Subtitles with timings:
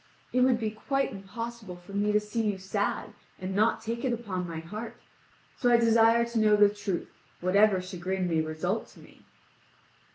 [0.33, 4.11] "It would be quite impossible for me to see you sad and nor take it
[4.11, 4.97] upon my heart,
[5.55, 9.21] so I desire to know the truth, whatever chagrin may result to me."